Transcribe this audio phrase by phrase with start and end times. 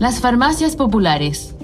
[0.00, 1.54] Las farmacias populares.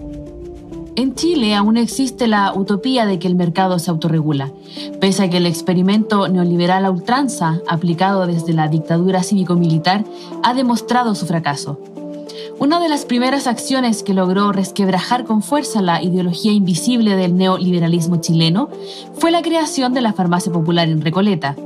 [0.94, 4.52] En Chile aún existe la utopía de que el mercado se autorregula,
[5.00, 10.04] pese a que el experimento neoliberal a ultranza, aplicado desde la dictadura cívico-militar,
[10.42, 11.80] ha demostrado su fracaso.
[12.58, 18.16] Una de las primeras acciones que logró resquebrajar con fuerza la ideología invisible del neoliberalismo
[18.16, 18.68] chileno
[19.14, 21.56] fue la creación de la farmacia popular en Recoleta.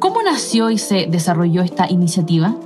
[0.00, 2.56] ¿Cómo nació y se desarrolló esta iniciativa?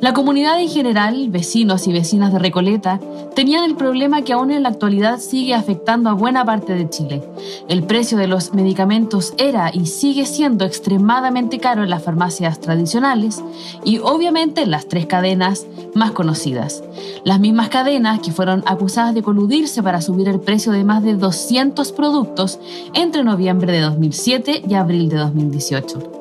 [0.00, 2.98] La comunidad en general, vecinos y vecinas de Recoleta,
[3.34, 7.22] tenían el problema que aún en la actualidad sigue afectando a buena parte de Chile.
[7.68, 13.44] El precio de los medicamentos era y sigue siendo extremadamente caro en las farmacias tradicionales
[13.84, 16.82] y obviamente en las tres cadenas más conocidas.
[17.24, 21.14] Las mismas cadenas que fueron acusadas de coludirse para subir el precio de más de
[21.14, 22.58] 200 productos
[22.94, 26.19] entre noviembre de 2007 y abril de 2018.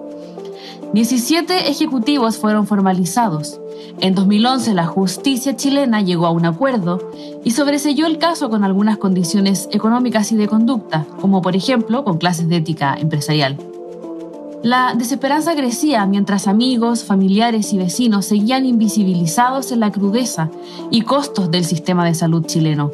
[0.94, 3.62] 17 ejecutivos fueron formalizados.
[4.00, 7.12] En 2011 la justicia chilena llegó a un acuerdo
[7.44, 12.18] y sobreselló el caso con algunas condiciones económicas y de conducta, como por ejemplo con
[12.18, 13.58] clases de ética empresarial.
[14.64, 20.50] La desesperanza crecía mientras amigos, familiares y vecinos seguían invisibilizados en la crudeza
[20.90, 22.92] y costos del sistema de salud chileno.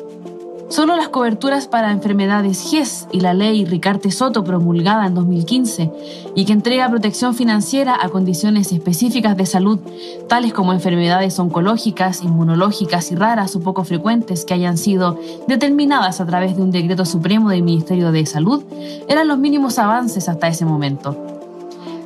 [0.67, 5.91] Solo las coberturas para enfermedades GES y la ley Ricarte Soto promulgada en 2015
[6.33, 9.79] y que entrega protección financiera a condiciones específicas de salud,
[10.27, 16.25] tales como enfermedades oncológicas, inmunológicas y raras o poco frecuentes que hayan sido determinadas a
[16.25, 18.63] través de un decreto supremo del Ministerio de Salud,
[19.07, 21.15] eran los mínimos avances hasta ese momento.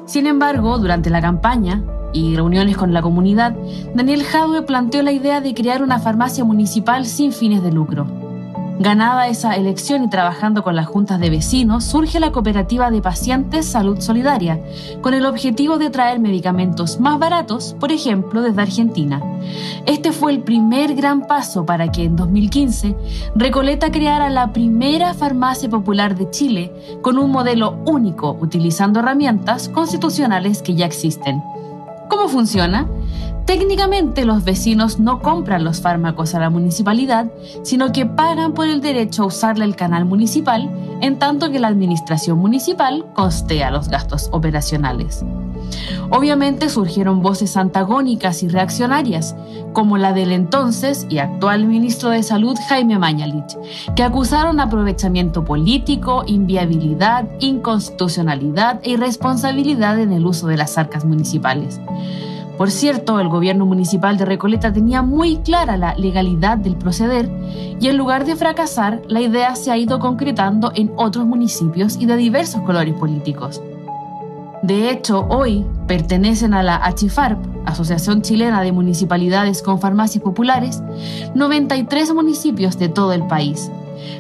[0.06, 3.56] Sin embargo, durante la campaña, y reuniones con la comunidad,
[3.94, 8.19] Daniel Jadwe planteó la idea de crear una farmacia municipal sin fines de lucro.
[8.80, 13.66] Ganada esa elección y trabajando con las juntas de vecinos, surge la cooperativa de pacientes
[13.66, 14.58] Salud Solidaria,
[15.02, 19.22] con el objetivo de traer medicamentos más baratos, por ejemplo, desde Argentina.
[19.85, 22.95] Este fue el primer gran paso para que en 2015
[23.35, 30.62] Recoleta creara la primera farmacia popular de Chile con un modelo único, utilizando herramientas constitucionales
[30.62, 31.44] que ya existen.
[32.07, 32.88] ¿Cómo funciona?
[33.50, 37.32] Técnicamente los vecinos no compran los fármacos a la municipalidad,
[37.64, 40.70] sino que pagan por el derecho a usarle el canal municipal,
[41.02, 45.26] en tanto que la administración municipal costea los gastos operacionales.
[46.12, 49.36] Obviamente surgieron voces antagónicas y reaccionarias,
[49.74, 53.58] como la del entonces y actual ministro de Salud Jaime Mañalich,
[53.96, 61.80] que acusaron aprovechamiento político, inviabilidad, inconstitucionalidad e irresponsabilidad en el uso de las arcas municipales.
[62.59, 67.31] Por cierto, el gobierno municipal de Recoleta tenía muy clara la legalidad del proceder
[67.80, 72.06] y en lugar de fracasar, la idea se ha ido concretando en otros municipios y
[72.06, 73.62] de diversos colores políticos.
[74.62, 80.84] De hecho, hoy pertenecen a la ACHIFARP, Asociación Chilena de Municipalidades con Farmacias Populares,
[81.36, 83.72] 93 municipios de todo el país.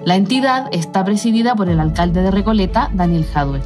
[0.05, 3.59] La entidad está presidida por el alcalde de Recoleta, Daniel Jadwe.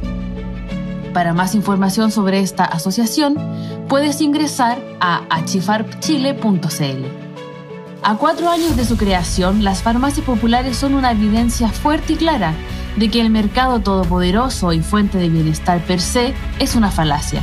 [1.14, 3.36] Para más información sobre esta asociación,
[3.88, 7.04] puedes ingresar a achifarpchile.cl.
[8.02, 12.52] A cuatro años de su creación, las farmacias populares son una evidencia fuerte y clara
[12.96, 17.42] de que el mercado todopoderoso y fuente de bienestar per se es una falacia.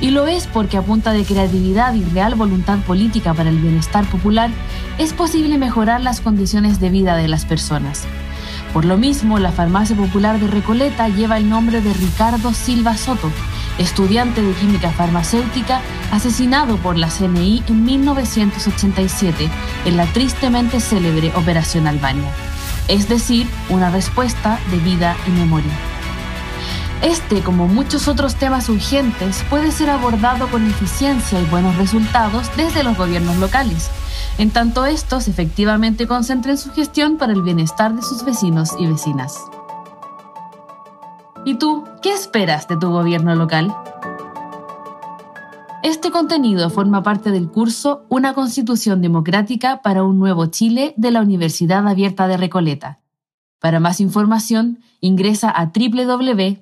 [0.00, 4.04] Y lo es porque a punta de creatividad y real voluntad política para el bienestar
[4.10, 4.50] popular
[4.98, 8.08] es posible mejorar las condiciones de vida de las personas.
[8.74, 13.30] Por lo mismo, la farmacia popular de Recoleta lleva el nombre de Ricardo Silva Soto,
[13.78, 15.80] estudiante de química farmacéutica
[16.10, 19.48] asesinado por la CNI en 1987
[19.84, 22.28] en la tristemente célebre Operación Albania.
[22.88, 25.72] Es decir, una respuesta de vida y memoria.
[27.00, 32.82] Este, como muchos otros temas urgentes, puede ser abordado con eficiencia y buenos resultados desde
[32.82, 33.88] los gobiernos locales
[34.38, 39.38] en tanto estos efectivamente concentren su gestión para el bienestar de sus vecinos y vecinas.
[41.44, 43.74] ¿Y tú, qué esperas de tu gobierno local?
[45.82, 51.20] Este contenido forma parte del curso Una Constitución Democrática para un Nuevo Chile de la
[51.20, 53.00] Universidad Abierta de Recoleta.
[53.60, 56.54] Para más información, ingresa a www.uar.cl.